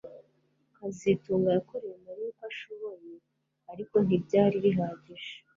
[0.75, 3.13] kazitunga yakoreye Mariya uko ashoboye
[3.71, 5.33] ariko ntibyari bihagije